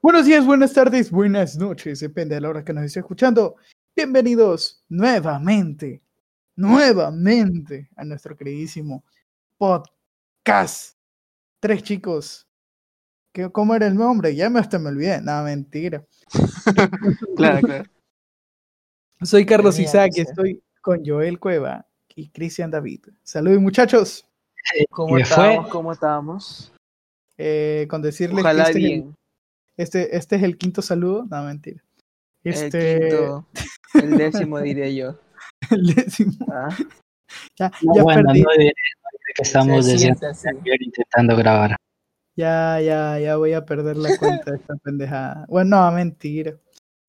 [0.00, 3.56] Buenos días, buenas tardes, buenas noches, depende de la hora que nos esté escuchando.
[3.96, 6.04] Bienvenidos nuevamente,
[6.54, 9.02] nuevamente a nuestro queridísimo
[9.56, 10.96] podcast.
[11.58, 12.46] Tres chicos.
[13.32, 14.36] ¿Qué, ¿Cómo era el nombre?
[14.36, 15.20] Ya me hasta me olvidé.
[15.20, 16.04] Nada, mentira.
[17.36, 17.90] claro, claro.
[19.22, 21.84] Soy Carlos Tenía Isaac y estoy con Joel Cueva
[22.14, 23.00] y Cristian David.
[23.24, 24.24] Saludos muchachos.
[24.90, 25.46] ¿Cómo ¿Qué fue?
[25.54, 25.70] estamos?
[25.70, 26.72] ¿Cómo estamos?
[27.36, 29.17] Eh, con decirles Ojalá que este bien.
[29.78, 31.26] Este, este es el quinto saludo.
[31.30, 31.82] No, mentira.
[32.44, 33.46] Este, El quinto,
[33.94, 35.18] el décimo diría yo.
[35.70, 36.32] el décimo.
[36.52, 36.68] ¿ah?
[37.58, 38.42] Ya, No, ya bueno, perdí.
[38.42, 41.76] no diré, no diré que estamos desde ayer intentando grabar.
[42.36, 45.44] Ya, ya, ya voy a perder la cuenta de esta pendejada.
[45.48, 46.56] Bueno, no, mentira.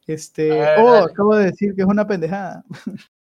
[0.07, 1.11] Este, ver, oh, dale.
[1.11, 2.63] acabo de decir que es una pendejada.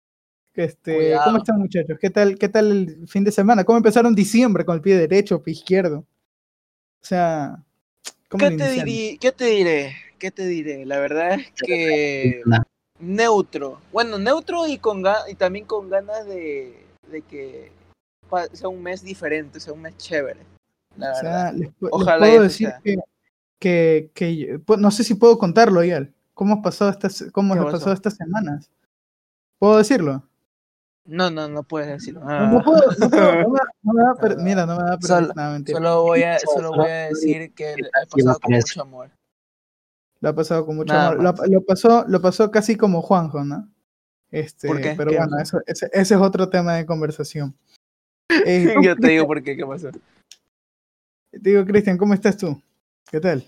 [0.55, 1.26] Este, Cuidado.
[1.26, 1.98] ¿cómo están muchachos?
[2.02, 3.63] ¿Qué tal, qué tal el fin de semana?
[3.63, 5.99] ¿Cómo empezaron diciembre con el pie derecho o pie izquierdo?
[5.99, 6.05] O
[7.05, 7.66] sea, ¿cómo
[8.30, 9.95] ¿Qué te, dirí- ¿Qué te diré?
[10.20, 10.85] ¿Qué te diré?
[10.85, 12.58] La verdad es que No.
[12.99, 13.79] neutro.
[13.91, 17.71] Bueno, neutro y con y también con ganas de, de que
[18.54, 20.40] sea un mes diferente, sea un mes chévere.
[20.98, 21.21] La O verdad.
[21.21, 22.82] sea, les, pu- les Ojalá puedo decir sea.
[22.84, 22.98] que,
[23.60, 26.13] que, que yo- pu- no sé si puedo contarlo, Ial.
[26.34, 27.77] ¿Cómo has pasado estas, cómo ¿Qué has pasó?
[27.77, 28.70] pasado estas semanas?
[29.60, 30.23] ¿Puedo decirlo?
[31.08, 32.20] No, no, no puedes decirlo.
[32.20, 35.18] No, no puedo, no puedo, no me, no per- mira, no me va a perder
[35.24, 35.77] Solo- nada, mentira.
[35.77, 39.10] Solo voy a, Solo- voy a decir que Sí, pasado con mucho amor.
[40.20, 41.50] Lo ha pasado con mucho Nada amor.
[41.50, 43.70] Lo, pasó, lo pasó casi como Juanjo, ¿no?
[44.32, 44.94] Este, ¿Por qué?
[44.98, 47.55] Pero ¿Qué bueno, eso, ese, ese es otro tema de conversación.
[48.46, 49.90] Eh, ¿cómo- Yo te digo por qué, ¿qué pasó?
[51.32, 52.62] te digo, Cristian, ¿cómo estás tú?
[53.10, 53.46] ¿Qué tal?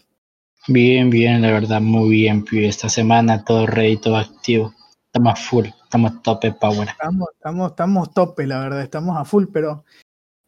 [0.68, 2.68] Bien, bien, la verdad, muy bien, pibe.
[2.68, 4.74] Esta semana todo ready, todo activo.
[5.12, 6.88] Estamos full, estamos tope power.
[6.88, 9.84] Estamos, estamos, estamos tope, la verdad, estamos a full, pero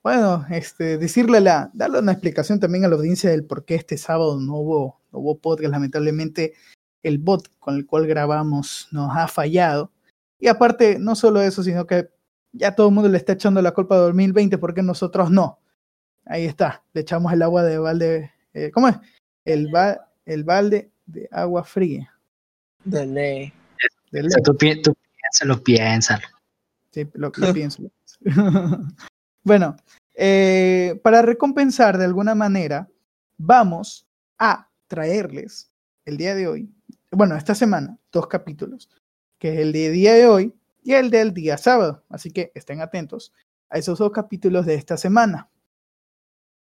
[0.03, 3.97] bueno, este, decirle la, darle una explicación también a la audiencia del por qué este
[3.97, 5.71] sábado no hubo, no hubo podcast.
[5.71, 6.53] Lamentablemente,
[7.01, 9.91] el bot con el cual grabamos nos ha fallado.
[10.39, 12.09] Y aparte, no solo eso, sino que
[12.51, 15.59] ya todo el mundo le está echando la culpa de 2020, porque nosotros no.
[16.25, 18.95] Ahí está, le echamos el agua de balde, eh, ¿cómo es?
[19.43, 22.13] El, ba- el balde de agua fría.
[22.83, 23.53] De ley.
[24.13, 26.27] O sea, tú, pi- tú piénsalo, piénsalo.
[26.91, 27.83] Sí, lo, lo pienso.
[27.83, 27.89] lo
[28.21, 28.87] pienso.
[29.43, 29.75] bueno,
[30.15, 32.89] eh, para recompensar de alguna manera,
[33.37, 34.05] vamos
[34.37, 35.71] a traerles
[36.05, 36.69] el día de hoy,
[37.11, 38.89] bueno, esta semana, dos capítulos,
[39.39, 42.03] que es el de día de hoy y el del día sábado.
[42.09, 43.33] Así que estén atentos
[43.69, 45.49] a esos dos capítulos de esta semana.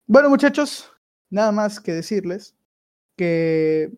[0.06, 0.90] Bueno, muchachos,
[1.30, 2.54] nada más que decirles
[3.16, 3.92] que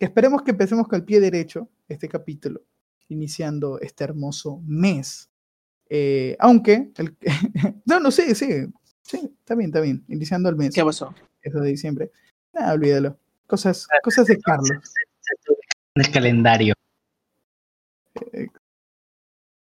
[0.00, 2.62] esperemos que empecemos con el pie derecho este capítulo
[3.08, 5.30] iniciando este hermoso mes.
[5.88, 7.16] Eh, aunque, el,
[7.84, 8.66] no, no, sí, sí,
[9.02, 11.14] sí, está bien, está bien, iniciando el mes, ¿Qué pasó?
[11.42, 12.12] eso de diciembre.
[12.54, 13.18] Ah, olvídalo.
[13.46, 14.70] Cosas, cosas de Carlos.
[15.94, 16.74] En el calendario.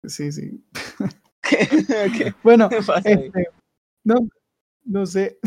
[0.04, 0.64] Sí, sí.
[1.42, 3.32] ¿Qué Bueno, este,
[4.04, 4.28] no,
[4.84, 5.38] no sé.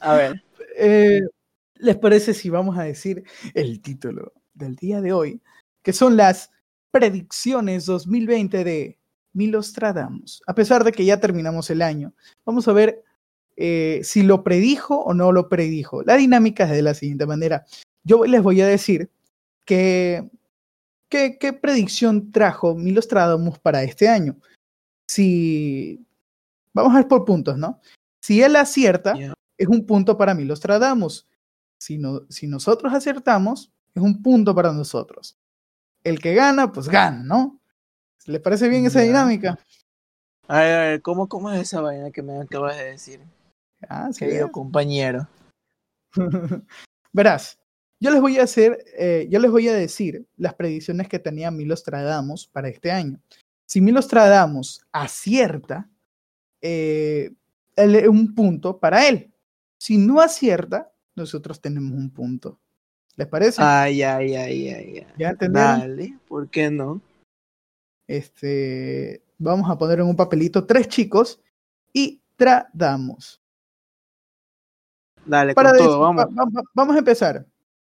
[0.00, 0.42] A ver,
[0.76, 1.20] Eh,
[1.76, 3.24] ¿Les parece si vamos a decir
[3.54, 5.40] el título del día de hoy?
[5.82, 6.50] Que son las
[6.90, 8.98] predicciones 2020 de
[9.32, 10.42] Milostradamus.
[10.46, 12.14] A pesar de que ya terminamos el año,
[12.44, 13.02] vamos a ver
[13.56, 16.02] eh, si lo predijo o no lo predijo.
[16.04, 17.64] La dinámica es de la siguiente manera.
[18.04, 19.10] Yo les voy a decir
[19.64, 20.28] que,
[21.08, 24.36] que- qué predicción trajo Milostradamus para este año.
[25.08, 26.04] Si
[26.72, 27.80] vamos a ver por puntos, ¿no?
[28.22, 29.34] Si él acierta, Ya.
[29.58, 31.26] es un punto para Milostradamus.
[31.84, 35.36] Si, no, si nosotros acertamos, es un punto para nosotros.
[36.02, 37.60] El que gana, pues gana, ¿no?
[38.24, 39.58] ¿Les parece bien esa dinámica?
[40.48, 43.20] a ver, a ver, ¿cómo, ¿cómo es esa vaina que me acabas de decir?
[43.86, 45.28] Ah, sí, Querido compañero.
[47.12, 47.58] Verás,
[48.00, 51.50] yo les voy a hacer, eh, yo les voy a decir las predicciones que tenía
[51.50, 53.20] Milostradamus para este año.
[53.66, 55.86] Si Milostradamus acierta,
[56.62, 57.30] eh,
[57.76, 59.30] él- un punto para él.
[59.76, 62.58] Si no acierta, nosotros tenemos un punto.
[63.16, 63.62] ¿Les parece?
[63.62, 65.06] Ay, ay, ay, ay, ay.
[65.18, 65.80] ¿Ya entendieron?
[65.80, 67.00] Dale, ¿por qué no?
[68.06, 71.40] Este, vamos a poner en un papelito tres chicos
[71.92, 73.40] y tradamos.
[75.24, 76.24] Dale, Para con decir- todo, vamos.
[76.26, 77.46] va- va- vamos a empezar.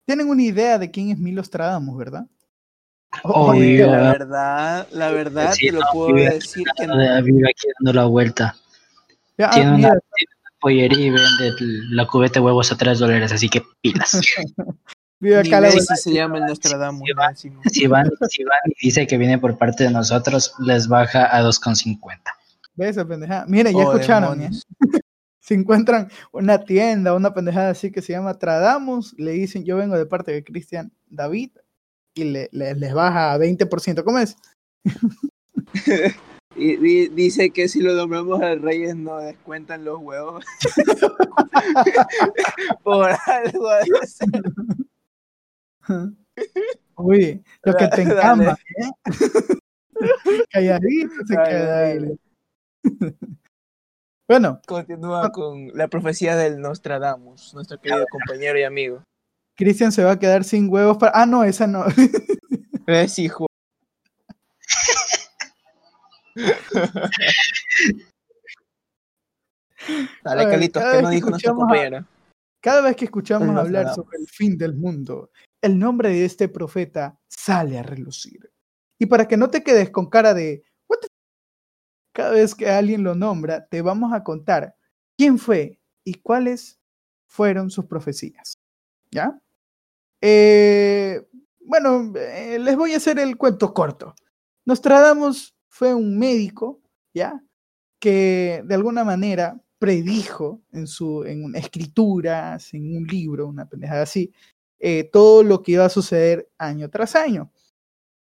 [0.06, 2.26] Tienen una idea de quién es Milostradamus, ¿verdad?
[3.22, 3.86] Obvio.
[3.90, 6.94] La verdad, la verdad, Sí, te lo no, puedo vive- decir que no.
[7.22, 8.56] Vive aquí dando la vuelta.
[9.38, 10.00] Ya, ah, mira, una
[10.64, 11.52] pollería y vende
[11.90, 14.18] la cubeta de huevos a 3 dólares, así que pilas.
[15.20, 17.02] vive acá la se llama el Nostradamus.
[17.06, 17.28] Sí, va.
[17.28, 17.60] encima.
[17.70, 21.42] Si van, si van y dice que viene por parte de nosotros, les baja a
[21.42, 21.98] 2,50.
[22.76, 23.44] Ve esa pendeja.
[23.46, 24.40] Mira, ya Oh, escucharon.
[24.42, 24.50] ¿eh?
[25.40, 29.96] si encuentran una tienda, una pendejada así que se llama Tradamos, le dicen, yo vengo
[29.98, 31.50] de parte de Cristian David
[32.14, 34.02] y le, le- les baja a 20%.
[34.02, 34.36] ¿Cómo es?
[36.56, 40.44] Y, di- dice que si lo nombramos al Reyes nos descuentan los huevos.
[42.82, 43.84] Por algo de.
[46.96, 48.90] Uy, lo que te encama, ¿eh?
[50.50, 51.98] Calladito se Dale, queda ahí.
[51.98, 52.18] dale.
[54.26, 59.04] Bueno, Continúa con la profecía del Nostradamus, nuestro querido compañero y amigo.
[59.54, 61.12] Cristian se va a quedar sin huevos para...
[61.14, 61.84] Ah, no, esa no.
[62.86, 63.46] Es hijo.
[70.22, 72.06] Dale, Carlitos, ¿qué nos dijo nuestro compañero?
[72.60, 75.30] Cada vez que escuchamos hablar sobre el fin del mundo,
[75.62, 78.50] el nombre de este profeta sale a relucir.
[78.98, 81.14] Y para que no te quedes con cara de "What the f-?",
[82.14, 84.76] cada vez que alguien lo nombra, te vamos a contar
[85.18, 86.80] quién fue y cuáles
[87.26, 88.54] fueron sus profecías.
[89.10, 89.38] ¿Ya?
[90.22, 91.26] Eh,
[91.60, 94.14] bueno, eh, les voy a hacer el cuento corto.
[94.64, 96.80] Nostradamus fue un médico,
[97.12, 97.42] ¿ya?
[97.98, 104.02] Que de alguna manera predijo en, su, en una- escrituras, en un libro, una pendejada
[104.02, 104.32] así,
[104.78, 107.50] eh, todo lo que iba a suceder año tras año.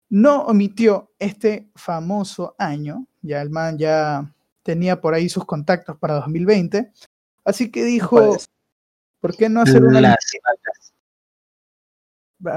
[0.09, 6.15] No omitió este famoso año, ya el man ya tenía por ahí sus contactos para
[6.15, 6.91] 2020,
[7.45, 8.49] así que dijo, ¿Cuál es?
[9.21, 10.17] ¿por qué no hacer una,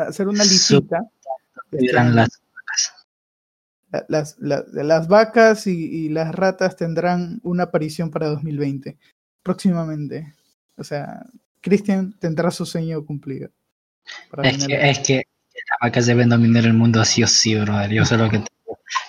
[0.09, 1.09] hacer una listita?
[1.71, 2.42] Eran las
[3.93, 8.99] la- las, la- las vacas y, y las ratas tendrán una aparición para 2020,
[9.43, 10.35] próximamente.
[10.77, 11.27] O sea,
[11.61, 13.51] Christian tendrá su sueño cumplido.
[14.43, 17.91] Es que, es que las vacas deben dominar el mundo sí o sí, brother.
[17.91, 18.47] Yo sé lo que te.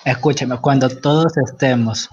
[0.04, 2.08] Escúchame, cuando todos estemos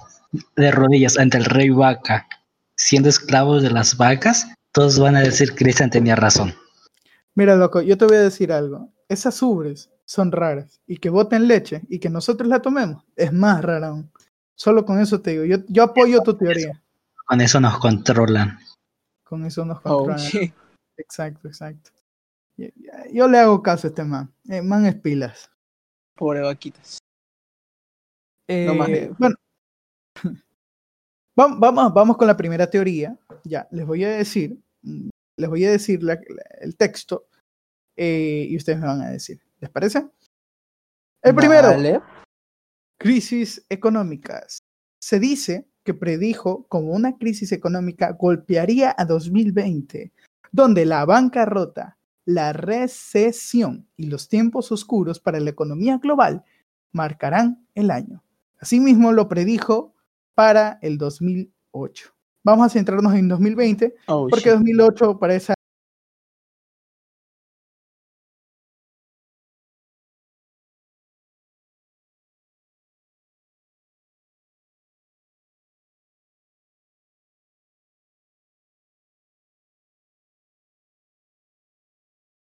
[0.56, 2.28] de rodillas ante el rey vaca,
[2.76, 6.56] siendo esclavos de las vacas, todos van a decir Cristian tenía razón.
[7.36, 8.90] Mira, loco, yo te voy a decir algo.
[9.10, 13.64] Esas ubres son raras y que boten leche y que nosotros la tomemos es más
[13.64, 14.12] rara aún.
[14.56, 15.46] Solo con eso te digo.
[15.46, 16.84] Yo, yo apoyo tu teoría.
[17.26, 18.60] Con eso nos controlan.
[19.24, 20.18] Con eso nos Oh, controlan.
[20.20, 20.54] shit.
[20.98, 21.92] Exacto, exacto.
[22.58, 22.68] Yo,
[23.14, 24.30] yo le hago caso a este man.
[24.50, 25.50] Eh, man es pilas.
[26.18, 26.98] Pobre vaquitas.
[28.50, 29.36] Eh, No más bueno,
[31.38, 33.18] vam- vamos, vamos con la primera teoría.
[33.46, 37.28] Ya, les voy a decir, mm, les voy a decir la- la- el texto
[37.96, 39.42] eh, y ustedes me van a decir.
[39.62, 40.08] ¿Les parece?
[41.24, 42.02] El primero, Vale.
[43.00, 44.60] crisis económicas.
[45.00, 50.12] Se dice que predijo como una crisis económica golpearía a 2020,
[50.52, 56.44] donde la bancarrota, la recesión y los tiempos oscuros para la economía global
[56.92, 58.24] marcarán el año.
[58.60, 59.96] Asimismo lo predijo
[60.36, 62.14] para el 2008.
[62.44, 64.54] Vamos a centrarnos en 2020, Oh, porque shit.
[64.54, 65.54] 2008 para esa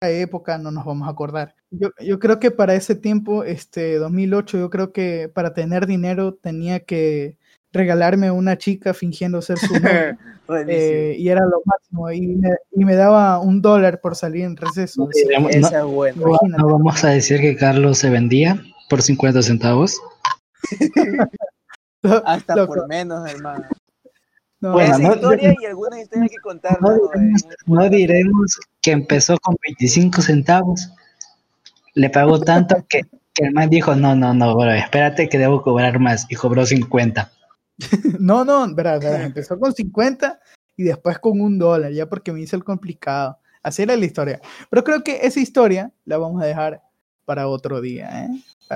[0.08, 1.56] época no nos vamos a acordar.
[1.72, 6.36] Yo, yo creo que para ese tiempo, este 2008, yo creo que para tener dinero
[6.36, 7.38] tenía que
[7.74, 10.18] regalarme una chica fingiendo ser su novia,
[10.68, 14.56] eh, y era lo máximo y me, y me daba un dólar por salir en
[14.56, 15.02] receso.
[15.06, 16.22] No diremos- no- Esa es buena.
[16.22, 16.62] imagínate.
[16.64, 20.00] no vamos a decir que Carlos se vendía por 50 centavos.
[22.26, 23.66] Hasta Loco, por menos, hermano.
[24.62, 26.80] no, Bueno, Esa no- historia y algunas historias que contar.
[26.82, 27.10] No ¿no?
[27.12, 30.90] diremos, no diremos que empezó con 25 centavos.
[31.94, 33.02] Le pagó tanto que,
[33.34, 36.26] que el man dijo, no, no, no, bro, espérate que debo cobrar más.
[36.30, 37.30] Y cobró 50.
[38.20, 40.40] no, no, verdad, verdad, empezó con 50
[40.78, 43.40] y después con un dólar, ya porque me hizo el complicado.
[43.62, 44.40] Así era la historia.
[44.70, 46.82] Pero creo que esa historia la vamos a dejar
[47.26, 48.30] para otro día, ¿eh?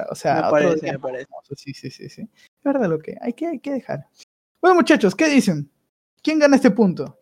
[0.10, 1.26] O sea, Me otro parece, día me parece.
[1.28, 2.24] famoso, Sí, sí, sí, sí.
[2.24, 4.08] Es verdad lo que hay que, hay que dejar.
[4.62, 5.72] Bueno, muchachos, ¿qué dicen?
[6.22, 7.21] ¿Quién gana este punto?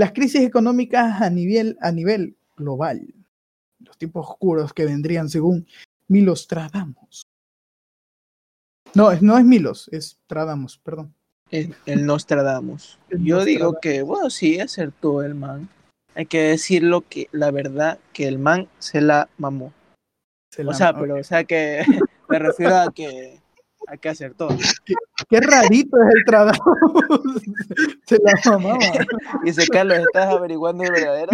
[0.00, 3.12] Las crisis económicas a nivel, a nivel global.
[3.80, 5.66] Los tiempos oscuros que vendrían según
[6.08, 7.26] Milos Tradamos.
[8.94, 11.14] No, no es Milos, es Tradamos, perdón.
[11.50, 12.98] El, el Nostradamus.
[13.10, 15.68] El Yo digo que, bueno, sí, acertó el man.
[16.14, 19.74] Hay que decir lo que, la verdad, que el man se la mamó.
[20.50, 20.96] Se O la- sea, ok.
[20.98, 21.82] pero, o sea, que
[22.30, 23.38] me refiero a que,
[23.90, 24.48] a que acertó.
[25.28, 26.60] Qué rarito es el Tradamos.
[28.06, 28.78] Se la mamaba.
[29.44, 31.32] Dice, Carlos, ¿estás averiguando el verdadero?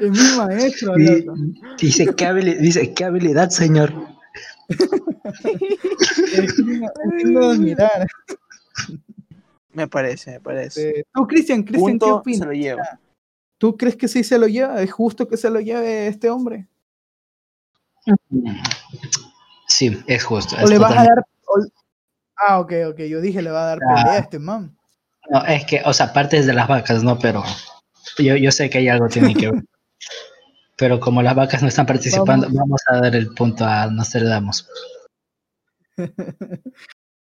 [0.00, 1.26] Es mi maestro, Y-
[1.78, 3.92] dice, ¿qué habili- dice, ¿qué habilidad, señor?
[6.22, 8.06] De admirar.
[9.72, 11.00] Me parece, me parece.
[11.00, 12.38] Eh, Tú, Cristian, Cristian, ¿qué opinas?
[12.40, 13.00] se lo lleva.
[13.58, 14.82] ¿Tú crees que sí se lo lleva?
[14.82, 16.66] ¿Es justo que se lo lleve este hombre?
[19.72, 20.54] Sí, es justo.
[20.62, 21.24] ¿O le vas a dar...
[21.46, 21.66] o-
[22.36, 22.98] Ah, ok, ok.
[23.00, 23.94] Yo dije, le va a dar Ah.
[23.94, 24.76] pelea a este man.
[25.30, 27.42] No, es que, o sea, aparte es de las vacas, no, pero
[28.18, 29.62] yo, yo sé que hay algo tiene que ver.
[30.76, 32.58] Pero como las vacas no están participando, Vamos.
[32.58, 34.66] vamos, a dar el punto a Nostradamus.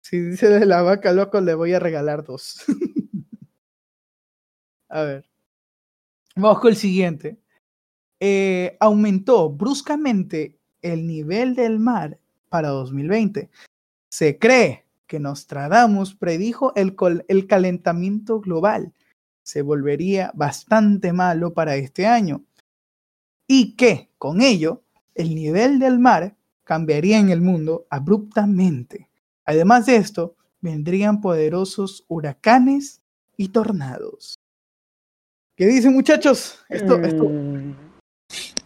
[0.04, 2.62] Si dice de la vaca, loco, le voy a regalar dos.
[4.88, 5.30] a ver.
[6.36, 7.40] Vamos con el siguiente.
[8.20, 12.18] Eh, aumentó bruscamente el nivel del mar
[12.52, 13.48] para 2020.
[14.10, 16.94] Se cree que Nostradamus predijo el,
[17.28, 18.92] el calentamiento global.
[19.42, 22.44] Se volvería bastante malo para este año.
[23.48, 24.82] Y que, con ello,
[25.14, 29.08] el nivel del mar cambiaría en el mundo abruptamente.
[29.46, 33.00] Además de esto, vendrían poderosos huracanes
[33.38, 34.34] y tornados.
[35.56, 36.58] ¿Qué dicen muchachos?
[36.68, 37.72] Esto, esto, o Mm,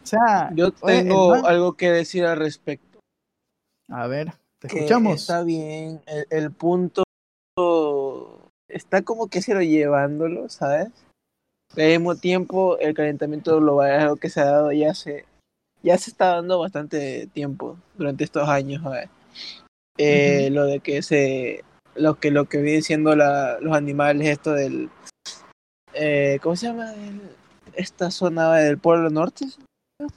[0.03, 2.96] sea, Yo tengo man- algo que decir al respecto.
[3.89, 5.21] A ver, te escuchamos.
[5.23, 7.03] Está bien, el, el punto
[8.69, 10.89] está como que se lo llevándolo, ¿sabes?
[11.75, 15.25] Pero al mismo tiempo, el calentamiento global es algo que se ha dado ya se,
[15.83, 19.09] ya se está dando bastante tiempo durante estos años, ¿sabes?
[19.99, 21.65] Eh, Lo de que se,
[21.95, 24.91] lo que lo que vienen siendo la, los animales, esto del,
[25.95, 26.93] eh, ¿cómo se llama?
[26.95, 27.23] El-
[27.75, 29.47] esta zona del Polo Norte,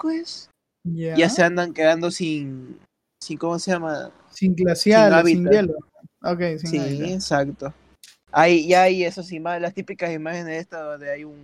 [0.02, 0.50] que es.
[0.86, 1.16] Ya.
[1.16, 2.80] Ya se andan quedando sin,
[3.20, 4.12] sin, ¿cómo se llama?
[4.32, 5.54] Sin glacial, sin, hábitat.
[5.54, 5.74] hielo.
[6.24, 7.08] Ok, sin Sí, hábitat.
[7.08, 7.74] exacto.
[8.32, 11.36] Hay, ya hay esas imágenes, las típicas imágenes estas donde hay un,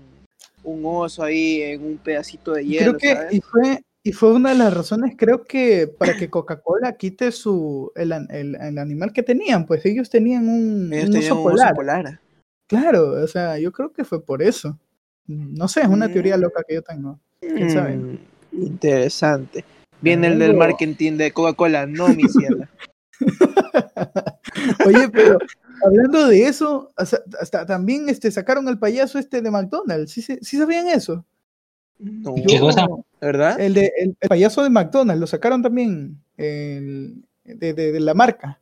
[0.64, 3.34] un oso ahí en un pedacito de Y hielo, creo que ¿sabes?
[3.34, 7.92] y fue y fue una de las razones, creo que para que Coca-Cola quite su
[7.96, 11.54] el, el- el animal que tenían, pues ellos tenían un, Ellos un tenían oso un
[11.54, 12.20] oso polar.
[12.68, 14.78] Claro, o sea, yo creo que fue por eso.
[15.26, 16.12] No sé, es una Mm.
[16.12, 17.20] teoría loca que yo tengo.
[17.40, 17.98] ¿Quién sabe?
[17.98, 18.18] Mm,
[18.62, 19.66] interesante.
[20.02, 22.70] Viene el del marketing de Coca-Cola, no, mi ciela.
[24.86, 25.38] Oye, pero
[25.86, 30.12] hablando de eso, hasta, hasta también este, sacaron el payaso este de McDonald's.
[30.12, 31.26] ¿Sí, se- sí sabían eso?
[31.98, 32.86] No, ¿Qué cosa?
[33.22, 33.60] ¿verdad?
[33.60, 38.14] El, de, el, el payaso de McDonald's, lo sacaron también el- de, de- de la
[38.14, 38.60] marca.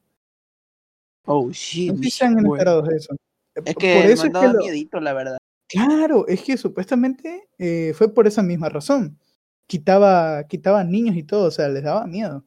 [1.26, 1.92] Oh, shit.
[1.92, 2.54] No sé si están bueno.
[2.56, 3.16] enterados de eso.
[3.56, 5.38] Es Por que eso me es que lo- miedito, la verdad.
[5.68, 9.18] Claro, es que supuestamente eh, fue por esa misma razón.
[9.68, 12.44] Quitaba, quitaba niños y todo, o sea, les daba miedo.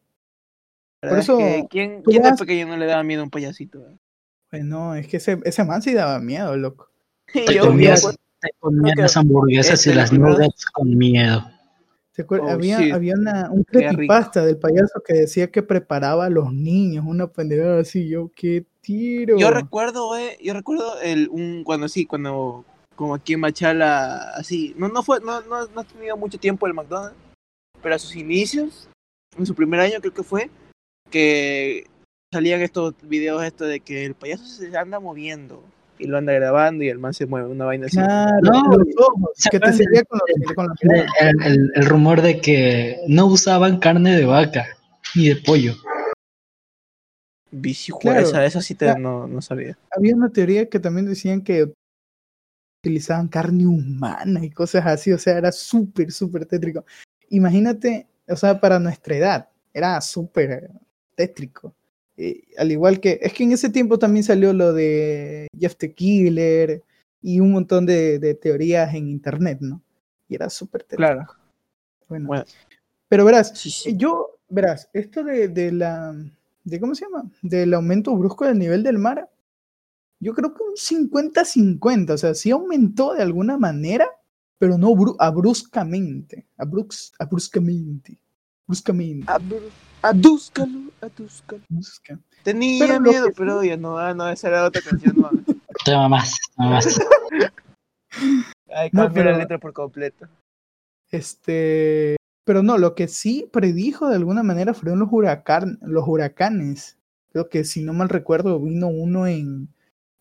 [1.02, 3.80] Es eso, que ¿Quién, quién de pequeño no le daba miedo a un payasito?
[3.88, 3.96] eh?
[4.50, 6.88] Pues no, es que ese, ese man sí daba miedo, loco.
[7.32, 11.44] Te Yo- comías, yo- te comías que las hamburguesas este y las nuggets con miedo.
[12.28, 17.04] Oh, había había una, un creepypasta del payaso que decía que preparaba a los niños,
[17.06, 19.36] una pendejada así, yo, qué tiro.
[19.38, 22.64] Yo recuerdo, eh, yo recuerdo el un cuando sí, cuando
[22.96, 26.66] como aquí en Machala, así, no no fue no no no ha tenido mucho tiempo
[26.66, 27.16] el McDonald's,
[27.82, 28.88] pero a sus inicios,
[29.38, 30.50] en su primer año creo que fue
[31.10, 31.86] que
[32.32, 35.62] salían estos videos esto de que el payaso se anda moviendo
[35.98, 37.96] y lo anda grabando y el man se mueve, una vaina así.
[37.96, 40.80] Claro, No, los ojos, ¿se que te seguía con, los-.
[41.20, 44.66] El, el- el rumor de que no usaban carne de vaca
[45.14, 45.74] ni de pollo.
[47.50, 48.20] Bici, Claro.
[48.20, 49.78] esa, esa sí te, no, no sabía.
[49.96, 51.72] Había una teoría que también decían que
[52.80, 56.84] utilizaban carne humana y cosas así, o sea, era súper, súper tétrico.
[57.30, 60.70] Imagínate, o sea, para nuestra edad, era súper
[61.14, 61.74] tétrico.
[62.16, 65.92] Eh, al igual que, es que en ese tiempo también salió lo de Jeff the
[65.92, 66.82] Killer
[67.20, 69.82] y un montón de, de teorías en internet, ¿no?
[70.28, 70.98] Y era súper tétrico.
[70.98, 71.26] Claro.
[72.08, 72.44] Bueno, Bueno,
[73.08, 73.96] pero verás, sí, sí.
[73.96, 76.14] yo, verás, esto de, de la,
[76.64, 79.28] de cómo se llama, del aumento brusco del nivel del mar,
[80.20, 84.08] yo creo que un 50-50, o sea, sí aumentó de alguna manera,
[84.58, 88.18] pero no bru- abruscamente, abrux, abruscamente,
[88.66, 89.30] bruscamente.
[90.02, 90.90] Adúscalo.
[92.42, 95.16] Tenía Pero miedo, pero ya no, ah, no, esa era otra canción.
[95.16, 95.30] No.
[95.84, 96.98] Toma más, toma más.
[98.74, 100.26] Ay, No, cambié la pero- letra por completo.
[101.10, 106.96] Este, pero no, lo que sí predijo de alguna manera fueron los, huracan, los huracanes.
[107.32, 109.68] Creo que si no mal recuerdo, vino uno en,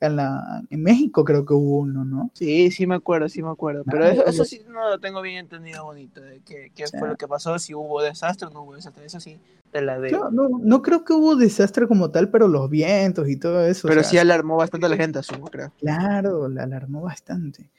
[0.08, 2.32] en, la, en México, creo que hubo uno, ¿no?
[2.34, 3.84] Sí, sí me acuerdo, sí me acuerdo.
[3.86, 6.22] Pero Ah, eso, sí no lo tengo bien entendido bonito.
[6.22, 9.06] De qué, fue lo que pasó, si hubo desastre o no hubo desastre.
[9.06, 9.40] Eso sí,
[9.72, 10.10] te la de.
[10.10, 13.88] Claro, no, no creo que hubo desastre como tal, pero los vientos y todo eso.
[13.88, 15.72] o pero sea, sí alarmó bastante a la gente, asumo, creo.
[15.80, 17.70] Claro, la alarmó bastante.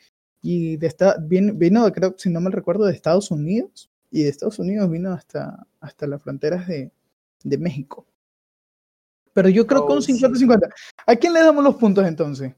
[0.42, 3.90] Y de esta, vino, vino, creo, si no mal recuerdo, de Estados Unidos.
[4.10, 6.90] Y de Estados Unidos vino hasta, hasta las fronteras de,
[7.42, 8.06] de México.
[9.36, 10.14] Pero yo creo que Oh, un sí.
[10.14, 10.66] 50-50.
[11.06, 12.54] ¿A quién le damos los puntos entonces?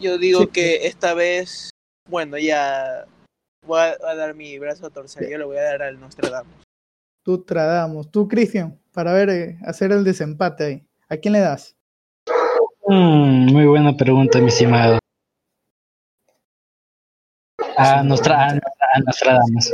[0.00, 0.46] Yo digo Sí.
[0.48, 1.70] que esta vez,
[2.08, 3.04] bueno, ya
[3.64, 5.30] voy a, a dar mi brazo a torcer.
[5.30, 6.52] Yo le voy a dar al Nostradamus.
[7.22, 8.10] Tú tradamos.
[8.10, 10.86] Tú, Cristian, para ver, eh, hacer el desempate ahí.
[11.08, 11.76] ¿A quién le das?
[12.88, 14.98] Mm, muy buena pregunta, mi estimado.
[17.76, 19.72] A Nostra, a, a Nostradamus.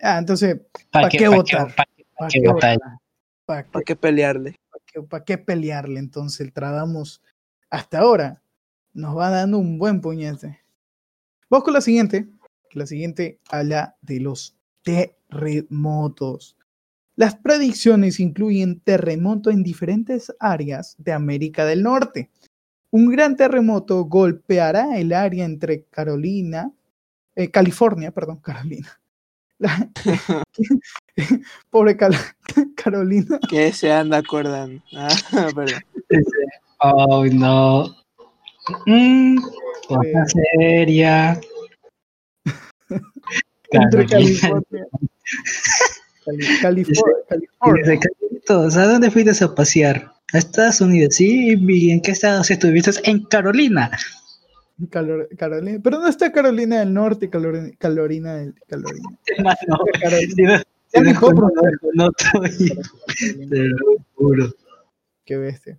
[0.00, 0.60] Ah, entonces,
[0.92, 1.66] ¿Para ¿Pa' qué, qué pa' votar?
[1.66, 2.74] qué- pa' qué- ¿para qué qué, votar?
[2.74, 2.98] votar?
[3.46, 4.56] ¿Para qué, ¿Para qué pelearle?
[5.08, 5.98] pa' qué- pelearle?
[6.00, 7.22] Entonces, el tradamos
[7.70, 8.42] hasta ahora
[8.92, 10.60] nos va dando un buen puñete.
[11.50, 12.28] Vamos con la siguiente.
[12.72, 16.56] La siguiente habla de los terremotos.
[17.16, 22.30] Las predicciones incluyen terremotos en diferentes áreas de América del Norte.
[22.90, 26.72] Un gran terremoto golpeará el área entre Carolina,
[27.36, 29.00] eh, California, perdón, Carolina.
[29.58, 29.90] La-
[31.70, 32.14] Pobre Cal-
[32.76, 33.38] Carolina.
[33.48, 34.82] Que se anda acordando.
[34.96, 35.82] Ah, perdón.
[36.80, 37.94] Oh, no.
[38.86, 39.36] Mm,
[39.88, 41.40] cosa seria.
[43.70, 44.06] Entre.
[44.06, 44.86] California.
[46.24, 48.00] Cali- Califor- California.
[48.00, 50.12] Carlitos, ¿a dónde fuiste a pasear?
[50.32, 51.56] A Estados Unidos, sí.
[51.58, 52.90] ¿Y en qué estados estuviste?
[53.04, 53.90] En Carolina.
[54.90, 55.78] Calor- Carolina.
[55.82, 59.08] Pero no está Carolina del Norte Calor- Carolina del Carolina.
[59.26, 60.62] Hermano, Carolina.
[61.94, 62.10] No-.
[63.50, 64.52] Te lo juro.
[65.24, 65.78] Qué bestia.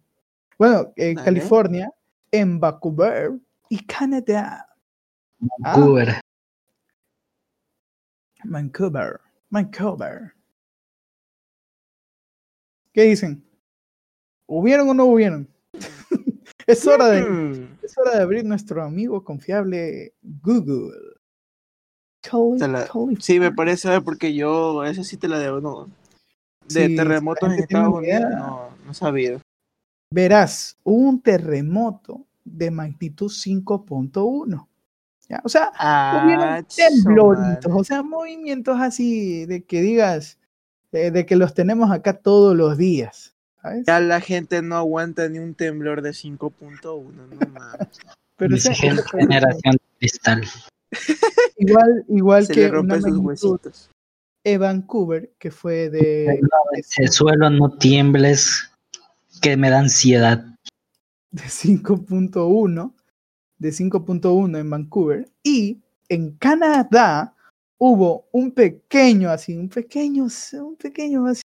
[0.58, 1.26] Bueno, en Dale.
[1.26, 1.92] California,
[2.32, 3.32] en Vancouver
[3.70, 4.68] y Canadá.
[5.64, 5.76] Ah.
[5.76, 6.22] Vancouver.
[8.44, 9.20] Vancouver.
[9.50, 10.34] Vancouver.
[12.94, 13.44] ¿Qué dicen?
[14.48, 15.50] ¿Hubieron o no hubieron?
[16.68, 21.15] es hora de Mm, Es hora de abrir nuestro amigo confiable Google.
[22.32, 23.18] La- California.
[23.22, 25.90] Sí, me parece, ver, porque yo, esa sí te la debo, no.
[26.68, 27.94] De Sí, terremotos en Estados.
[27.96, 29.40] Unidos, no, no he sabido.
[30.12, 34.68] Verás, hubo un terremoto de magnitud 5.1.
[35.28, 35.42] ¿ya?
[35.44, 37.80] O sea, hubieron Ah, tembloritos, chomar.
[37.80, 40.38] o sea, movimientos así de que digas,
[40.92, 43.36] eh, de que los tenemos acá todos los días.
[43.62, 43.86] ¿sabes?
[43.88, 47.88] Ya la gente no aguanta ni un temblor de 5.1, no mames.
[48.38, 50.44] Pero fue generación cristal.
[51.58, 53.90] igual, igual Se que le sus huesitos.
[54.44, 56.40] de Vancouver, que fue de,
[56.98, 58.72] El suelo no tiembles,
[59.42, 60.46] que me da ansiedad.
[61.32, 62.94] de 5.1,
[63.58, 67.36] de 5.1 en Vancouver, y en Canadá
[67.78, 71.42] hubo un pequeño así, un pequeño, un pequeño así,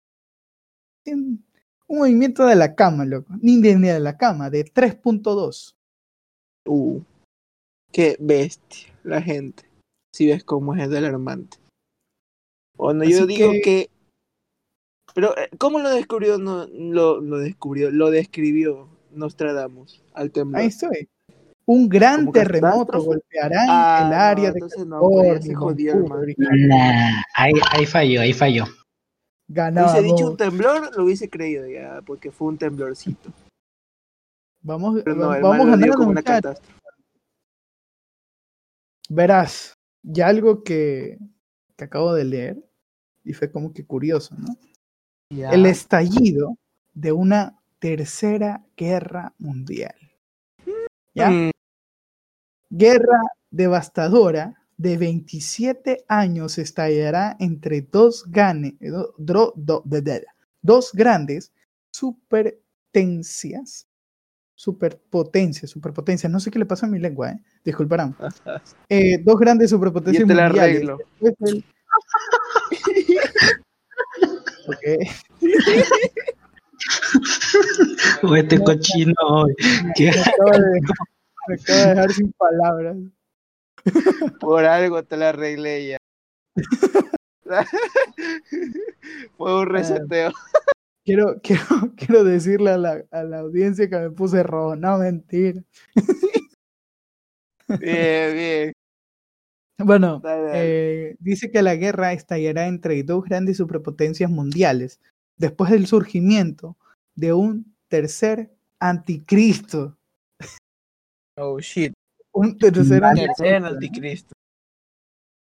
[1.07, 1.43] un,
[1.87, 5.73] un movimiento de la cama, loco, ni de, ni de la cama, de 3.2.
[6.67, 7.01] Uh,
[7.91, 9.63] qué bestia la gente.
[10.13, 11.57] Si ves cómo es de alarmante.
[12.77, 13.89] Bueno, yo Así digo que- que...
[15.13, 16.37] Pero, eh, ¿cómo lo descubrió?
[16.37, 20.61] No, lo, lo descubrió, lo describió Nostradamus al temblor.
[20.61, 21.09] Ahí estoy.
[21.65, 26.29] Un gran terremoto golpeará Ah, el no, área de entonces no, pues California, el Vancouver
[26.29, 26.35] y
[26.67, 28.65] Nah, ahí, ahí falló, ahí falló.
[29.47, 29.91] Ganamos.
[29.93, 33.29] Hubiese dicho un temblor, lo hubiese creído ya, porque fue un temblorcito.
[34.61, 36.78] Vamos, Pero no, el vamos dio ganando, como una catástrofe.
[39.09, 41.17] Verás, ya algo que,
[41.75, 42.63] que acabo de leer
[43.23, 44.55] y fue como que curioso, ¿no?
[45.51, 46.57] El estallido
[46.93, 49.95] de una tercera guerra mundial.
[51.13, 51.29] ¿Ya?
[51.29, 51.51] Mm,
[52.71, 53.19] Guerra
[53.49, 60.25] devastadora de 27 años estallará entre dos, gane, do- do- de- de-
[60.61, 61.51] dos grandes
[61.91, 63.87] supertencias.
[64.59, 66.29] Superpotencias, superpotencias.
[66.29, 67.39] No sé qué le pasa a mi lengua, ¿eh?
[67.63, 68.13] Disculparán.
[68.89, 70.75] Eh, dos grandes superpotencias Yo te la mundiales.
[70.75, 70.97] arreglo.
[74.67, 74.83] Ok.
[78.23, 79.13] O este cochino.
[79.97, 80.81] Me acaba de,
[81.47, 82.97] me acaba de dejar sin palabras.
[84.41, 85.97] Por algo te la arreglé ya.
[89.37, 90.31] Fue un reseteo.
[91.09, 94.75] Quiero, quiero, quiero decirle a la, a la audiencia que me puse rojo.
[94.75, 95.63] No, mentira.
[97.79, 98.73] Bien, bien.
[99.79, 101.09] Bueno, Dale, dale.
[101.09, 104.99] eh, dice que la guerra estallará entre dos grandes superpotencias mundiales
[105.37, 106.77] después del surgimiento
[107.15, 109.97] de un tercer anticristo.
[111.37, 111.93] Oh shit.
[112.33, 113.43] Un tercer anticristo.
[113.43, 114.33] Tercer anticristo.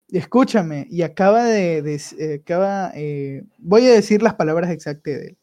[0.09, 5.25] Escúchame, y acaba de, de- eh, acaba, eh, voy a decir las palabras exactas de
[5.29, 5.37] él.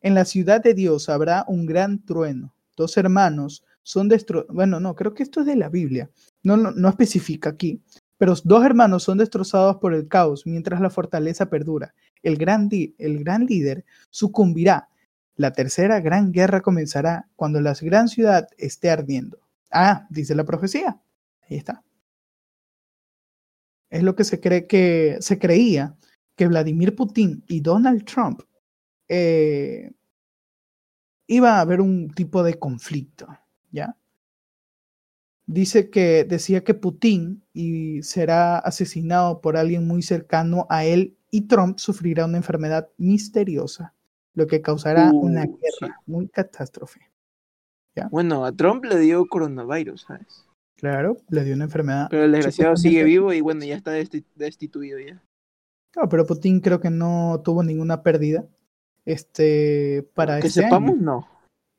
[0.00, 2.54] En la ciudad de Dios habrá un gran trueno.
[2.76, 4.54] Dos hermanos son destrozados.
[4.54, 6.10] Bueno, no, creo que esto es de la Biblia.
[6.42, 7.82] No, no, no especifica aquí.
[8.16, 11.94] Pero dos hermanos son destrozados por el caos mientras la fortaleza perdura.
[12.22, 14.88] El gran, el gran líder sucumbirá.
[15.36, 19.38] La tercera gran guerra comenzará cuando la gran ciudad esté ardiendo.
[19.70, 21.00] Ah, dice la profecía.
[21.48, 21.82] Ahí está.
[23.88, 25.96] Es lo que se cree que se creía
[26.36, 28.42] que Vladimir Putin y Donald Trump
[29.10, 29.92] eh,
[31.26, 33.26] iba a haber un tipo de conflicto,
[33.70, 33.96] ¿ya?
[35.46, 41.48] Dice que decía que Putin y será asesinado por alguien muy cercano a él y
[41.48, 43.94] Trump sufrirá una enfermedad misteriosa,
[44.34, 45.56] lo que causará Uh, una sí.
[45.60, 47.00] guerra, muy catástrofe.
[48.10, 50.46] Bueno, a Trump le dio coronavirus, ¿sabes?
[50.76, 52.06] Claro, le dio una enfermedad.
[52.08, 55.20] Pero el desgraciado sigue vivo y bueno, ya está desti- destituido ya.
[55.90, 58.46] Claro, pero Putin creo que no tuvo ninguna pérdida.
[59.04, 61.26] Este, para que este sepamos, año.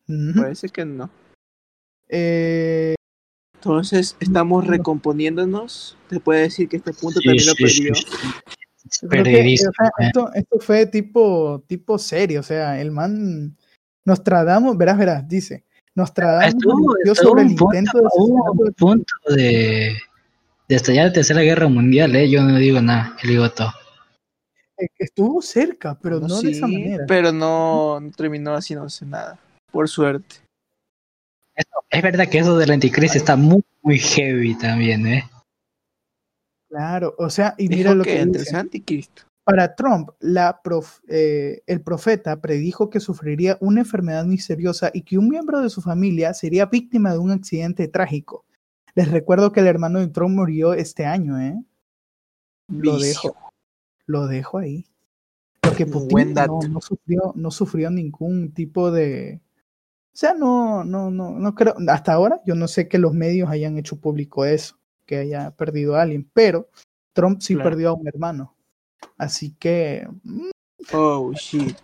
[0.07, 0.41] no.
[0.41, 1.09] Parece que no.
[2.09, 2.95] Eh,
[3.55, 5.97] Entonces, estamos recomponiéndonos.
[6.09, 7.95] Te puede decir que este punto Sí, también lo sí, perdió.
[7.95, 8.05] sí.
[9.07, 10.07] Creo que, Perdidísimo, o sea, eh.
[10.07, 13.55] esto, esto fue tipo, tipo serio, o sea, el man
[14.05, 16.55] Nostradamus, verás, verás, dice, Nostradamus
[17.05, 19.95] estuvo sobre el un punto, intento de un de- punto de,
[20.67, 22.27] de estallar la tercera guerra mundial, ¿eh?
[22.29, 23.71] Yo no digo nada, yo digo todo.
[24.97, 27.05] Estuvo cerca, pero no de esa manera.
[27.07, 29.39] Pero no, no terminó haciéndose nada.
[29.71, 30.35] Por suerte.
[31.55, 35.29] Eso- es verdad que eso del anticristo está muy, muy heavy también, ¿eh?
[36.69, 39.23] Claro, o sea, y mira Dijo lo que que anticristo.
[39.43, 45.17] Para Trump, la prof- eh, el profeta predijo que sufriría una enfermedad misteriosa y que
[45.17, 48.45] un miembro de su familia sería víctima de un accidente trágico.
[48.95, 51.61] Les recuerdo que el hermano de Trump murió este año, ¿eh?
[52.69, 53.07] Lo Vicio.
[53.33, 53.50] dejo.
[54.11, 54.85] Lo dejo ahí.
[55.61, 59.39] Porque Putin no, no sufrió, no sufrió ningún tipo de.
[60.13, 61.75] O sea, no, no, no, no creo.
[61.87, 65.95] Hasta ahora, yo no sé que los medios hayan hecho público eso, que haya perdido
[65.95, 66.67] a alguien, pero
[67.13, 67.69] Trump sí Claro.
[67.69, 68.55] perdió a un hermano.
[69.17, 70.49] Así que mm,
[70.93, 71.77] Oh, shit.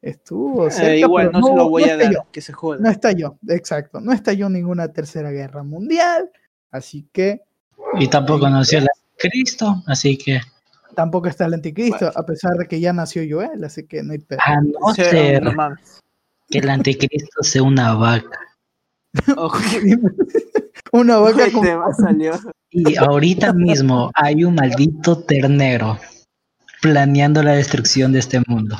[0.00, 2.00] estuvo Eh, cerca, igual pero no, se lo voy a dar.
[2.02, 2.78] estalló, Que se joda.
[2.80, 4.00] no estalló, exacto.
[4.00, 6.30] No estalló ninguna tercera guerra mundial.
[6.70, 7.42] Así que
[7.98, 10.40] Y tampoco conoció el anticristo, así que
[10.94, 12.12] tampoco está el anticristo, Bueno.
[12.14, 14.38] a pesar de que ya nació Joel, así que no hay pedo.
[14.42, 16.00] a no ser no mames.
[16.48, 18.40] que el anticristo sea una vaca.
[20.92, 22.32] Una vaca ¿qué con salió?
[22.70, 25.98] Y ahorita mismo hay un maldito ternero
[26.80, 28.76] planeando la destrucción de este mundo.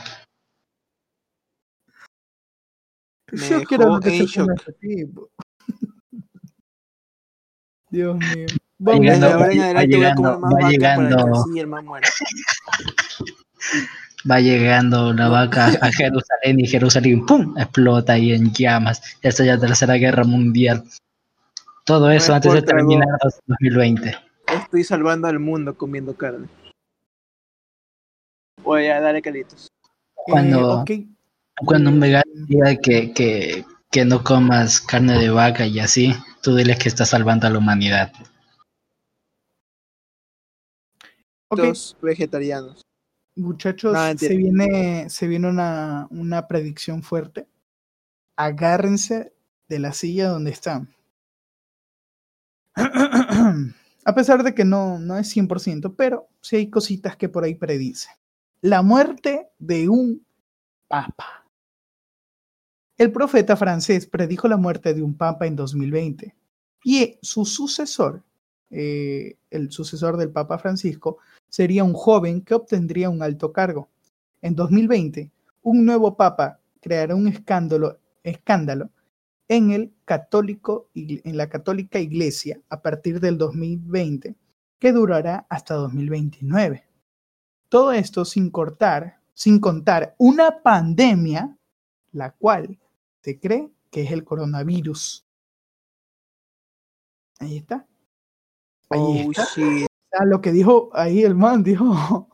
[3.31, 4.45] Me Yo quiero que se.
[7.91, 8.47] Dios mío.
[8.81, 10.71] Va Vamos, llegando, ahora en va adelante voy a comer llegando, más va vaca para
[10.71, 11.17] llegando.
[11.17, 12.09] que así el man muera.
[14.31, 17.57] Va llegando la vaca a Jerusalén y Jerusalén ¡pum!
[17.59, 19.01] explota ahí en llamas.
[19.23, 20.85] Esta ya es la tercera guerra mundial.
[21.85, 23.09] Todo eso es antes de terminar
[23.49, 24.15] 2020.
[24.47, 26.47] Estoy salvando al mundo comiendo carne.
[28.63, 29.69] Voy a darle calitos.
[30.15, 31.05] Cuando, eh,
[31.63, 31.65] ok.
[31.65, 36.15] cuando un Mm, vegano diga que, que, que no comas carne de vaca y así,
[36.43, 38.13] tú dile que estás salvando a la humanidad.
[41.49, 42.83] Ok, Dos vegetarianos.
[43.37, 47.47] muchachos, No, se viene, se viene una, una predicción fuerte.
[48.37, 49.33] Agárrense
[49.69, 50.95] de la silla donde están.
[54.05, 57.55] A pesar de que no, no es 100%, pero sí hay cositas que por ahí
[57.55, 58.09] predice.
[58.61, 60.27] La muerte de un
[60.89, 61.47] papa.
[62.97, 66.35] El profeta francés predijo la muerte de un papa en 2020
[66.85, 68.25] y su sucesor,
[68.71, 73.89] eh, el sucesor del papa Francisco, sería un joven que obtendría un alto cargo.
[74.43, 75.31] En 2020,
[75.63, 78.91] un nuevo papa creará un escándalo, escándalo
[79.49, 84.37] en, el católico, en la católica iglesia a partir del 2020,
[84.79, 86.85] que durará hasta 2029.
[87.69, 91.57] Todo esto sin cortar, sin contar una pandemia,
[92.13, 92.79] la cual
[93.23, 95.25] se cree que es el coronavirus.
[97.39, 97.87] Ahí está.
[98.91, 99.45] Ahí Oh, está.
[99.55, 99.85] shit.
[99.87, 102.29] O sea, lo que dijo ahí el man, dijo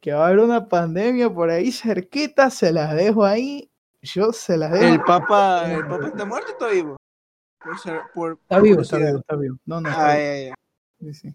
[0.00, 3.68] que va a haber una pandemia por ahí cerquita, se las dejo ahí,
[4.02, 4.84] yo se las dejo.
[4.84, 6.96] El papa, el papa está muerto o está vivo.
[7.62, 9.56] Por ser- por- Está por vivo, está vivo, está vivo.
[9.66, 10.24] No, no, está Ah, vivo.
[10.26, 10.54] ya, ya.
[11.00, 11.34] Sí, sí.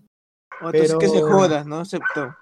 [0.62, 2.36] O Entonces que se Pero- joda, no aceptó.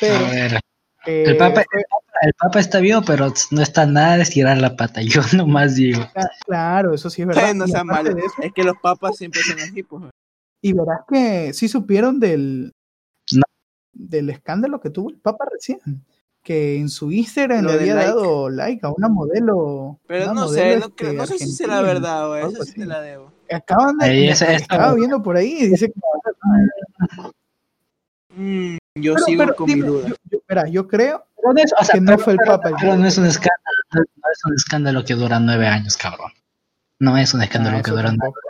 [0.00, 0.60] Pero, A ver,
[1.06, 4.58] eh, el papa, el papa, el papa está vivo, pero no está nada de estirar
[4.58, 5.00] la pata.
[5.22, 6.00] Yo nomás digo.
[6.14, 7.54] cla- claro, eso sí es verdad.
[7.54, 8.14] no aparte malo.
[8.14, 10.04] de eso, Es que los papas siempre son así, pues.
[10.60, 12.72] Y verás que sí supieron del,
[13.32, 13.42] No.
[13.92, 15.80] del escándalo que tuvo el Papa recién.
[16.42, 18.08] Que en su Instagram Lo le había like.
[18.08, 19.98] dado like a una modelo.
[20.06, 22.48] Pero una no modelo, sé, no, este, creo, no sé si será verdad o algo
[22.48, 23.32] eso sí te la debo.
[23.50, 24.06] Acaban de.
[24.06, 26.00] Ahí estaba viendo por ahí y dice que.
[28.36, 30.08] Mm, yo Pero- sigo pero con dime, mi duda.
[30.08, 32.96] yo- yo- mira, yo creo o sea, que no pero- fue el pero- papa pero
[32.96, 33.78] no es un escándalo.
[33.94, 36.30] No es un escándalo que dura nueve años, cabrón.
[37.00, 38.40] No es un escándalo Ah, que dura nueve tampoco.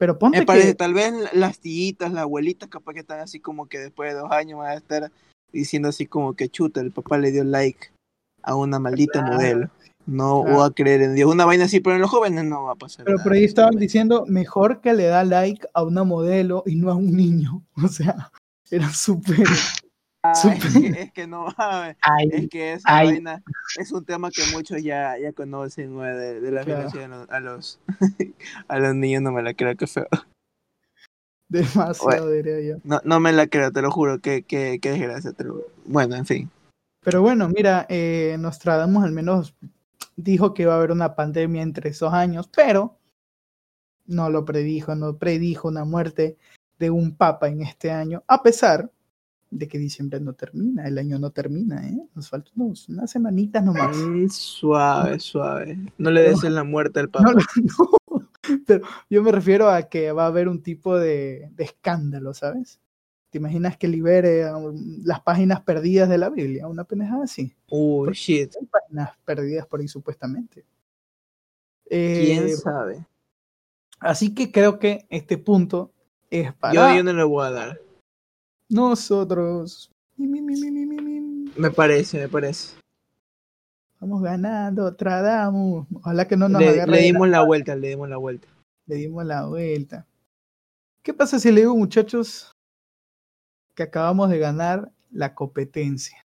[0.00, 3.38] Pero ponte Me parece, que tal vez las tiitas, las abuelitas, capaz que están así
[3.38, 5.12] como que después de dos años van a estar
[5.52, 7.88] diciendo así como que chuta, el papá le dio like
[8.42, 9.34] a una maldita Claro.
[9.34, 9.70] modelo.
[10.06, 10.58] No Claro.
[10.58, 11.30] va a creer en Dios.
[11.30, 13.04] Una vaina así, pero en los jóvenes no va a pasar.
[13.04, 16.76] Pero nada por ahí estaban diciendo mejor que le da like a una modelo y
[16.76, 17.62] no a un niño.
[17.84, 18.30] O sea,
[18.70, 19.46] era súper.
[20.22, 21.46] Es, que, es que no.
[21.56, 23.06] Ay, Es que esa Ay.
[23.12, 23.42] vaina
[23.78, 26.90] es un tema que muchos ya, ya conocen, güey, de, de la Claro.
[26.90, 27.78] violencia a los,
[28.68, 29.22] a los, niños.
[29.22, 30.06] No me la creo, que feo.
[31.48, 32.76] Demasiado, diría yo.
[32.84, 34.20] No, no me la creo, te lo juro.
[34.20, 35.32] Que, que, que desgracia.
[35.32, 35.64] Te lo...
[35.86, 36.50] Bueno, en fin.
[37.02, 39.54] Pero bueno, mira, eh, Nostradamus al menos
[40.16, 42.98] dijo que iba a haber una pandemia entre esos años, pero
[44.06, 46.36] no lo predijo, no predijo una muerte
[46.78, 48.90] de un papa en este año, a pesar
[49.50, 52.00] de que diciembre no termina, el año no termina, ¿eh?
[52.14, 53.96] Nos faltan unos- unas semanitas nomás.
[53.96, 55.76] Mm, suave, suave.
[55.98, 57.34] No le des la muerte al No, papá.
[57.56, 58.28] no,
[58.66, 62.80] pero yo me refiero a que va a haber un tipo de, de escándalo, ¿sabes?
[63.30, 66.66] ¿Te imaginas que libere um, las páginas perdidas de la Biblia?
[66.66, 67.54] Una pendejada así.
[67.70, 68.52] Uy, shit.
[68.60, 70.64] Hay páginas perdidas por ahí supuestamente.
[71.88, 73.04] ¿Quién Eh, sabe?
[74.00, 75.92] así que creo que este punto
[76.30, 77.80] es para Yo, yo no le voy a dar.
[78.70, 79.90] Nosotros.
[81.56, 82.76] Me parece, me parece.
[84.00, 85.86] Vamos ganando, tradamos.
[85.94, 88.48] Ojalá que no nos Le, agarre le la- dimos la vuelta, le dimos la vuelta.
[88.86, 90.06] le dimos la vuelta.
[91.02, 92.52] ¿Qué pasa si le digo, muchachos,
[93.74, 96.24] que acabamos de ganar la competencia?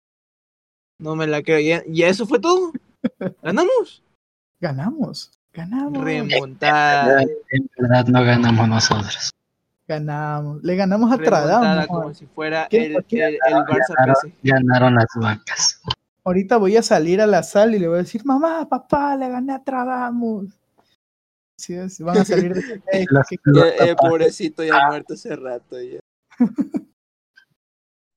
[0.99, 1.59] No me la creo.
[1.59, 2.71] ¿Ya, ya eso fue todo?
[3.43, 4.03] ¿Ganamos?
[4.59, 7.21] Ganamos, ganamos, Remontada.
[7.21, 9.29] en verdad no ganamos nosotros.
[9.89, 10.63] Ganamos.
[10.63, 11.87] Le ganamos a Tradamos.
[11.87, 12.85] como si fuera ¿Qué?
[12.85, 13.25] el, ¿Por qué?
[13.25, 15.81] el, el Barça Ganaron, ganaron las vacas.
[16.23, 19.27] Ahorita voy a salir a la sala y le voy a decir, mamá, papá, le
[19.29, 20.45] gané a Tradamos.
[21.57, 24.09] Sí, van a salir de "Ey, Los- ¿qué- los Ya, el papás.
[24.09, 25.99] pobrecito ya muerto hace rato ya.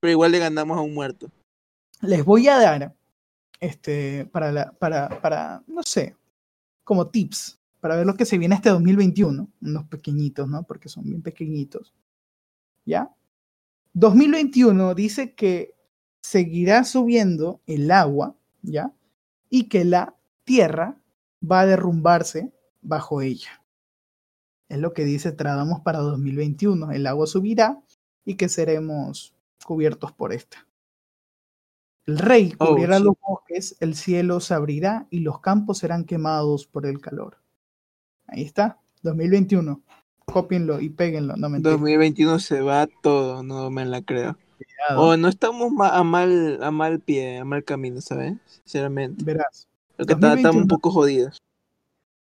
[0.01, 1.29] Pero igual le ganamos a un muerto.
[2.03, 2.95] les voy a dar
[3.61, 6.17] este para la para para no sé
[6.85, 11.03] como tips para ver lo que se viene este 2021 unos pequeñitos no porque son
[11.03, 11.93] bien pequeñitos.
[12.87, 13.13] Ya
[13.95, 15.75] 2021 dice que
[16.23, 18.95] seguirá subiendo el agua ya
[19.51, 20.15] y que la
[20.45, 20.97] tierra
[21.43, 23.65] va a derrumbarse bajo ella.
[24.69, 27.83] Es lo que dice Tradamos para 2021 el agua subirá
[28.25, 30.69] y que seremos cubiertos por esta.
[32.07, 33.03] El rey Oh, cubrirá sí.
[33.03, 37.42] los bosques, el cielo se abrirá y los campos serán quemados por el calor.
[38.33, 39.81] Ahí está, 2021.
[40.25, 44.39] Cópienlo y péguenlo, no me 2021 se va todo, no me la creo.
[44.97, 48.35] O no estamos a mal a mal pie, a mal camino, ¿sabes?
[48.47, 49.23] Sinceramente.
[49.25, 49.69] Verás.
[49.97, 50.63] Porque ta- estamos 2021.
[50.63, 51.39] un poco jodidos.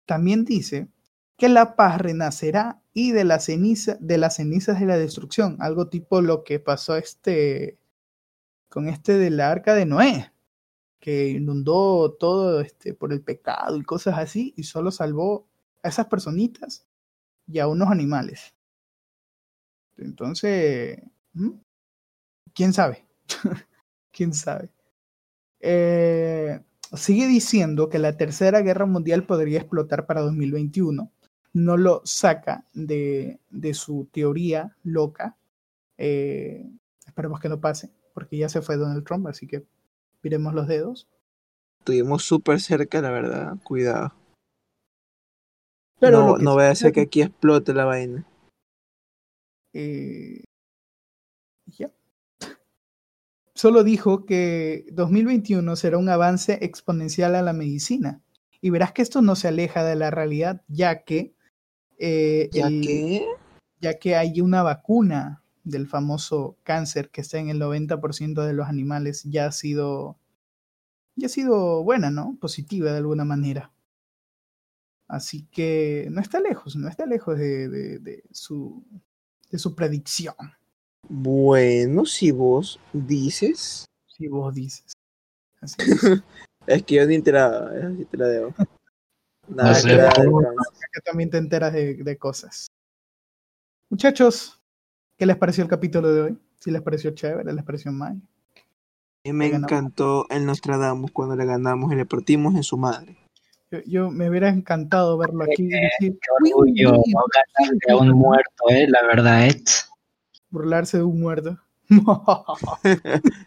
[0.06, 0.88] También dice
[1.38, 5.88] que la paz renacerá y de la ceniza, de las cenizas de la destrucción, algo
[5.88, 7.78] tipo lo que pasó este
[8.70, 10.32] con este del arca de Noé,
[11.00, 15.48] que inundó todo este por el pecado y cosas así y solo salvó
[15.86, 16.86] a esas personitas
[17.48, 18.54] y a unos animales.
[19.98, 21.00] Entonces.
[22.54, 23.06] ¿quién sabe?
[24.12, 24.70] ¿Quién sabe?
[25.60, 26.60] Eh,
[26.94, 31.12] sigue diciendo que la tercera guerra mundial podría explotar para 2021.
[31.54, 35.38] No lo saca de, de su teoría loca.
[35.98, 36.70] Eh,
[37.06, 39.66] esperemos que no pase, porque ya se fue Donald Trump, así que
[40.24, 41.08] miremos los dedos.
[41.80, 43.58] Estuvimos súper cerca, la verdad.
[43.64, 44.25] Cuidado.
[46.06, 48.26] Pero no, no vaya a ser que aquí explote la vaina.
[49.74, 50.44] eh,
[51.68, 51.92] ya.
[53.54, 58.22] Solo dijo que 2021 será un avance exponencial a la medicina.
[58.62, 61.34] Y verás que esto no se aleja de la realidad, ya que,
[61.98, 63.28] eh, ¿Ya el- que?
[63.82, 68.68] ya que hay una vacuna del famoso cáncer que está en el 90% de los
[68.68, 70.18] animales, ya ha sido,
[71.16, 72.38] ya ha sido buena, ¿no?
[72.40, 73.72] Positiva de alguna manera.
[75.08, 78.84] Así que no está lejos, no está lejos de, de- de su,
[79.52, 80.36] de su predicción,
[81.08, 83.86] Bueno, si vos dices.
[84.08, 84.94] si vos dices.
[85.62, 86.02] Así es.
[86.68, 88.52] Es que yo ni enteraba, eh, te la debo.
[89.48, 92.66] Nada, sé, que también te enteras de, de cosas.
[93.92, 94.60] Muchachos,
[95.18, 96.40] ¿qué les pareció el capítulo de hoy?
[96.60, 98.20] Si les pareció chévere, les pareció mal.
[99.24, 103.16] Y me encantó el Nostradamus cuando le ganamos y le partimos en su madre.
[103.72, 107.80] Yo, yo me hubiera encantado verlo aquí y decir, Qué orgullo "Uy, uy, no ganarle
[107.90, 109.90] a un muerto, eh, la verdad es.
[110.50, 111.58] burlarse de un muerto.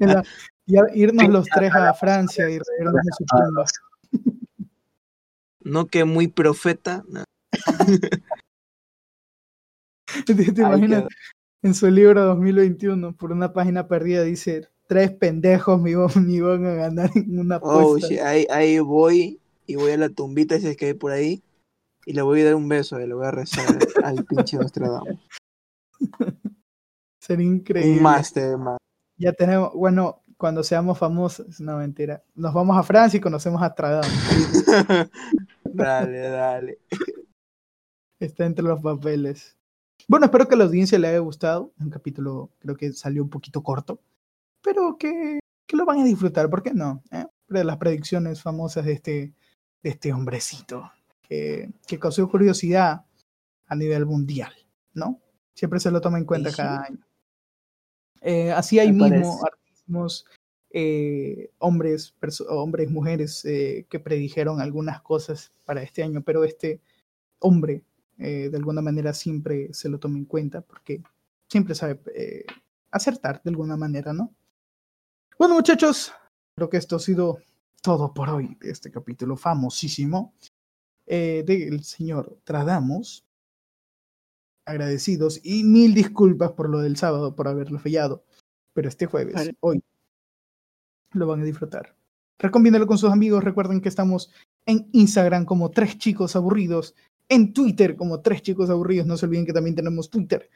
[0.00, 0.24] la,
[0.66, 3.64] Y a- irnos los tres a Francia y reírnos de su tumba.
[5.60, 7.04] No que muy profeta.
[7.08, 7.24] no.
[10.26, 11.02] ¿Te, te Ay, imaginas?
[11.04, 11.08] qué-
[11.62, 16.66] En su libro 2021, por una página perdida, dice: Tres pendejos me iban, me iban
[16.66, 18.08] a ganar en una Oh, apuesta.
[18.08, 21.42] shit, ahí, ahí voy y voy a la tumbita si es que hay por ahí
[22.06, 23.64] y le voy a dar un beso y le voy a rezar
[24.02, 25.18] al pinche Nostradamus.
[27.18, 27.96] Sería increíble.
[27.96, 28.76] Un máster más.
[29.16, 32.22] Ya tenemos, bueno, cuando seamos famosos, no mentira.
[32.34, 34.04] Nos vamos a Francia y conocemos a Stradam.
[35.64, 36.78] dale, dale.
[38.20, 39.56] Está entre los papeles.
[40.08, 41.72] Bueno, espero que a la audiencia le haya gustado.
[41.80, 44.00] Un capítulo creo que salió un poquito corto,
[44.64, 47.02] pero que, que lo van a disfrutar, ¿por qué no?
[47.12, 47.26] ¿Eh?
[47.48, 49.34] De las predicciones famosas de este,
[49.82, 50.90] de este hombrecito
[51.22, 53.04] que, que causó curiosidad
[53.66, 54.52] a nivel mundial,
[54.94, 55.20] ¿no?
[55.54, 56.56] Siempre se lo toma en cuenta Sí.
[56.56, 57.06] cada año.
[58.22, 60.26] Eh, así hay Me mismo artismos,
[60.70, 62.14] eh, hombres,
[62.48, 66.80] hombres, mujeres eh, que predijeron algunas cosas para este año, pero este
[67.38, 67.84] hombre
[68.16, 71.02] de alguna manera siempre se lo toma en cuenta porque
[71.50, 71.98] siempre sabe
[72.92, 74.32] acertar de alguna manera, ¿no?
[75.38, 76.12] Bueno, muchachos,
[76.56, 77.38] creo que esto ha sido
[77.82, 80.32] todo por hoy de este capítulo famosísimo
[81.06, 83.24] eh, del señor Tradamos.
[84.66, 88.24] Agradecidos y mil disculpas por lo del sábado, por haberlo fallado.
[88.72, 89.56] Pero este jueves, Vale.
[89.60, 89.82] hoy,
[91.12, 91.94] lo van a disfrutar.
[92.38, 93.44] Recomiéndalo con sus amigos.
[93.44, 94.30] Recuerden que estamos
[94.66, 96.94] en Instagram como Tres Chicos Aburridos,
[97.28, 99.06] en Twitter como Tres Chicos Aburridos.
[99.06, 100.48] No se olviden que también tenemos Twitter.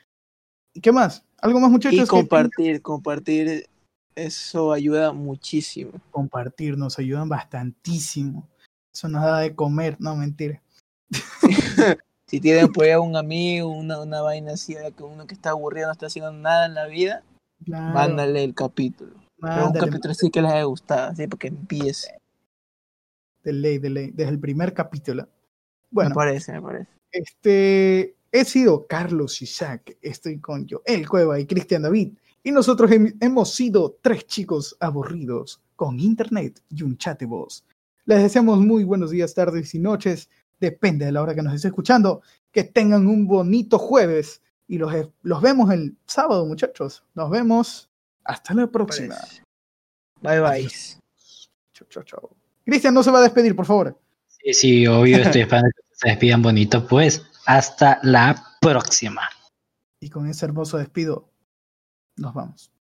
[0.73, 1.25] ¿Y qué más?
[1.38, 1.99] ¿Algo más, muchachos?
[1.99, 3.69] Y que compartir, compartir,
[4.14, 5.92] eso ayuda muchísimo.
[6.11, 8.49] compartir, nos ayudan bastantísimo.
[8.92, 10.62] Eso nos da de comer, no mentira.
[12.29, 15.87] Si tienen por ahí un amigo, una, una vaina así, que uno que está aburrido
[15.87, 17.23] no está haciendo nada en la vida,
[17.64, 19.14] Claro, mándale el capítulo.
[19.40, 22.18] Pero un capítulo así que les haya gustado, así para que empiece.
[23.42, 25.23] de ley, de ley, desde el primer capítulo.
[25.23, 25.29] Me
[25.90, 26.90] Bueno, parece, me parece.
[27.12, 32.90] este he sido Carlos Isaac, estoy con yo, El Cueva y Cristian David, y nosotros
[32.90, 37.64] hem- hemos sido tres chicos aburridos con internet y un chat de voz.
[38.05, 40.29] Les deseamos muy buenos días, tardes y noches,
[40.61, 42.22] depende de la hora que nos esté escuchando.
[42.51, 47.05] Que tengan un bonito jueves y los, los vemos el sábado, muchachos.
[47.14, 47.90] Nos vemos.
[48.24, 49.16] Hasta la próxima.
[50.22, 50.68] Bye bye.
[51.72, 52.31] Chau, chau, chau.
[52.64, 53.98] Cristian, no se va a despedir, por favor.
[54.27, 56.87] Sí, sí, obvio, estoy esperando que se despidan bonito.
[56.87, 59.22] Pues hasta la próxima.
[60.01, 61.31] Y con ese hermoso despido,
[62.18, 62.78] nos vamos.